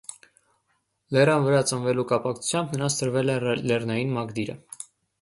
[1.17, 4.63] Լեռան վրա ծնվելու կապակցությամբ նրանց տրվել է «լեռնային» մակդիրը։